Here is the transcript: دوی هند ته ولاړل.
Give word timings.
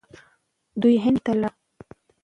دوی 0.81 0.95
هند 1.03 1.19
ته 1.25 1.31
ولاړل. 1.33 1.55